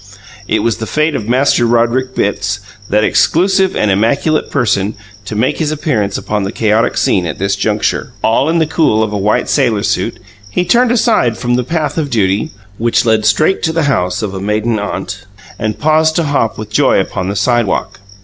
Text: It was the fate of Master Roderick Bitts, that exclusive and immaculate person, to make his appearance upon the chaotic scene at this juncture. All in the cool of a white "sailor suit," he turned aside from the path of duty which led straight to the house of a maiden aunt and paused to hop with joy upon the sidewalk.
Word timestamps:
It 0.47 0.63
was 0.63 0.77
the 0.77 0.87
fate 0.87 1.13
of 1.13 1.29
Master 1.29 1.63
Roderick 1.67 2.15
Bitts, 2.15 2.59
that 2.89 3.03
exclusive 3.03 3.75
and 3.75 3.91
immaculate 3.91 4.49
person, 4.49 4.95
to 5.25 5.35
make 5.35 5.59
his 5.59 5.69
appearance 5.71 6.17
upon 6.17 6.41
the 6.41 6.51
chaotic 6.51 6.97
scene 6.97 7.27
at 7.27 7.37
this 7.37 7.55
juncture. 7.55 8.11
All 8.23 8.49
in 8.49 8.57
the 8.57 8.65
cool 8.65 9.03
of 9.03 9.13
a 9.13 9.17
white 9.19 9.47
"sailor 9.47 9.83
suit," 9.83 10.17
he 10.49 10.65
turned 10.65 10.91
aside 10.91 11.37
from 11.37 11.53
the 11.53 11.63
path 11.63 11.99
of 11.99 12.09
duty 12.09 12.49
which 12.79 13.05
led 13.05 13.25
straight 13.25 13.61
to 13.61 13.71
the 13.71 13.83
house 13.83 14.23
of 14.23 14.33
a 14.33 14.41
maiden 14.41 14.79
aunt 14.79 15.25
and 15.59 15.77
paused 15.77 16.15
to 16.15 16.23
hop 16.23 16.57
with 16.57 16.71
joy 16.71 16.99
upon 16.99 17.29
the 17.29 17.35
sidewalk. 17.35 17.99